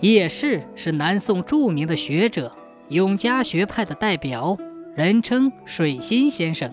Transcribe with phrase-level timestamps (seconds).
[0.00, 2.52] 叶氏是南宋著名的学者，
[2.88, 4.56] 永嘉学派的代表，
[4.94, 6.72] 人称水心先生。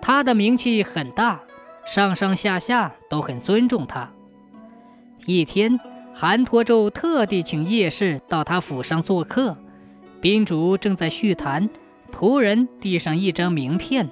[0.00, 1.42] 他的名气很大，
[1.86, 4.10] 上上下下都很尊重他。
[5.26, 5.78] 一天，
[6.14, 9.58] 韩托胄特地请叶氏到他府上做客，
[10.20, 11.68] 宾主正在叙谈，
[12.10, 14.08] 仆人递上一张名片，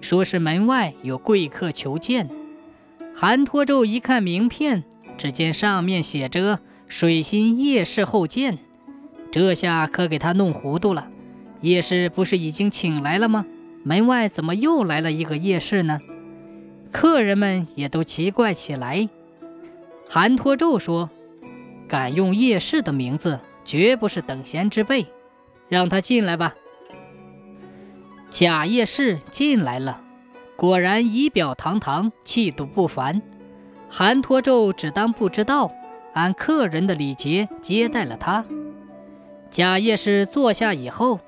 [0.00, 2.30] 说是门外有贵客求见。
[3.12, 4.84] 韩托胄一看名片，
[5.18, 6.60] 只见上面写着。
[6.90, 8.58] 水心夜市后见，
[9.30, 11.08] 这下可给他弄糊涂了。
[11.60, 13.46] 夜市不是已经请来了吗？
[13.84, 16.00] 门外怎么又来了一个夜市呢？
[16.90, 19.08] 客人们也都奇怪起来。
[20.08, 21.08] 韩托胄说
[21.86, 25.06] ：“敢用夜市的名字，绝不是等闲之辈，
[25.68, 26.56] 让他进来吧。”
[28.30, 30.02] 假夜市进来了，
[30.56, 33.22] 果然仪表堂堂，气度不凡。
[33.88, 35.70] 韩托胄只当不知道。
[36.12, 38.44] 按客人的礼节接待了他。
[39.50, 41.20] 贾叶氏坐下以后，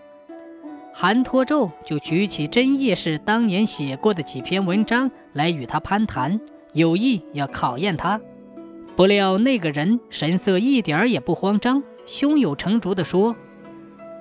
[0.93, 6.41] 韩托胄就举起真叶氏当年写过的几篇文章来与他攀谈，
[6.73, 8.21] 有意要考验他。
[8.95, 13.35] 不料那个人神色一点儿也不慌张，胸有成竹地说：“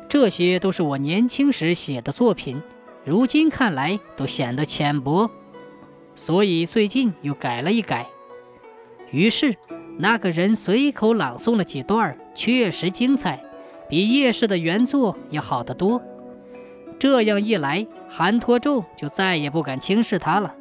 [0.10, 2.62] 这些都是我年轻时写的作品，
[3.04, 5.30] 如今看来都显得浅薄，
[6.16, 8.08] 所以最近又改了一改。”
[9.12, 9.56] 于是。
[10.02, 13.40] 那个人随口朗诵了几段，确实精彩，
[13.88, 16.02] 比叶氏的原作要好得多。
[16.98, 20.56] 这样一来，韩托胄就再也不敢轻视他了，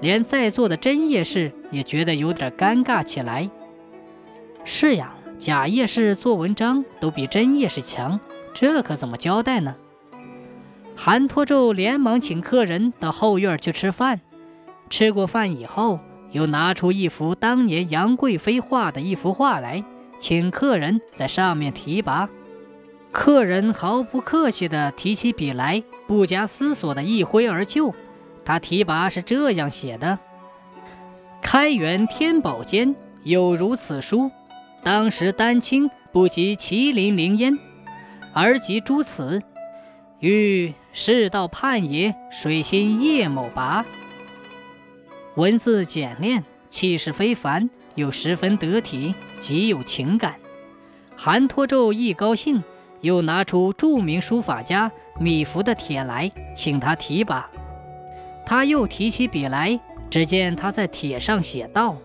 [0.00, 3.48] 连在座的真叶氏也觉得有点尴尬起来。
[4.64, 8.18] 是呀，假叶氏做文章都比真叶氏强，
[8.52, 9.76] 这可怎么交代呢？
[10.96, 14.20] 韩托胄连忙请客人到后院去吃饭。
[14.90, 16.00] 吃过饭以后。
[16.32, 19.84] 又拿出一幅当年杨贵妃画的一幅画来，
[20.18, 22.28] 请客人在上面题跋。
[23.12, 27.94] 客人毫不客气地提起笔来，不加思索地一挥而就。
[28.44, 30.18] 他题跋是这样写的
[31.40, 34.30] ：“开元天宝间有如此书，
[34.82, 37.58] 当时丹青不及麒麟灵烟，
[38.34, 39.42] 而及诸此，
[40.20, 42.14] 欲世道判也。
[42.30, 43.84] 水心叶某拔。”
[45.36, 50.36] 文字简练，气势非凡，又十分得体，极有情感。
[51.14, 52.64] 韩托胄一高兴，
[53.02, 57.44] 又拿出著名书法家米芾的帖来，请他题跋。
[58.46, 61.98] 他又提起笔来，只见他在帖上写道：“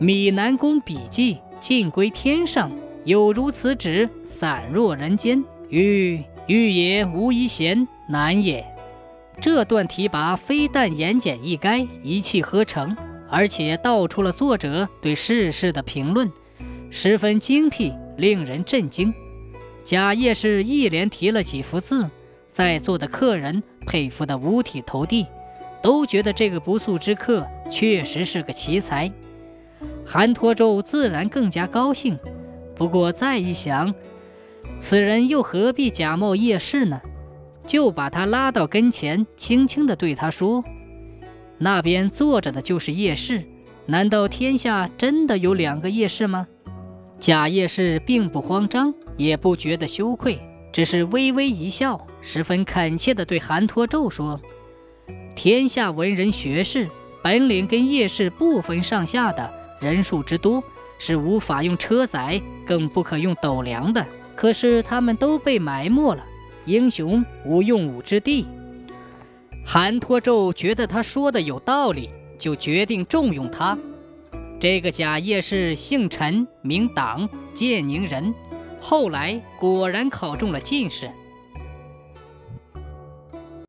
[0.00, 2.72] 米南宫笔记尽归天上，
[3.04, 5.44] 有如此纸，散若人间。
[5.68, 8.66] 欲欲也无一闲，难也。”
[9.40, 12.96] 这段提拔非但言简意赅、一气呵成，
[13.28, 16.30] 而且道出了作者对世事的评论，
[16.90, 19.12] 十分精辟，令人震惊。
[19.84, 22.08] 贾叶氏一连提了几幅字，
[22.48, 25.26] 在座的客人佩服得五体投地，
[25.82, 29.12] 都觉得这个不速之客确实是个奇才。
[30.06, 32.18] 韩托胄自然更加高兴，
[32.74, 33.94] 不过再一想，
[34.78, 37.00] 此人又何必假冒叶氏呢？
[37.66, 40.62] 就把他拉到跟前，轻轻地对他说
[41.58, 43.44] ：“那边坐着的就是叶氏，
[43.86, 46.46] 难道天下真的有两个叶氏吗？”
[47.18, 50.38] 贾叶氏并不慌张，也不觉得羞愧，
[50.72, 54.40] 只是微微一笑，十分恳切地对韩托胄说
[55.34, 56.88] ：“天下文人学士，
[57.22, 59.50] 本领跟叶氏不分上下的，
[59.80, 60.62] 人数之多，
[60.98, 64.04] 是无法用车载，更不可用斗量的。
[64.36, 66.22] 可是他们都被埋没了。”
[66.66, 68.46] 英雄无用武之地。
[69.66, 73.78] 韩托胄觉得他说的有道理，就决定重用他。
[74.60, 78.34] 这个贾叶氏姓陈，名党，建宁人，
[78.80, 81.10] 后来果然考中了进士。